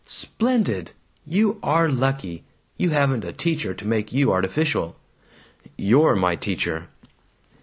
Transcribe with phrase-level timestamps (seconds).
[0.03, 0.93] "Splendid!
[1.27, 2.43] You are lucky.
[2.75, 4.95] You haven't a teacher to make you artificial."
[5.77, 6.87] "You're my teacher!"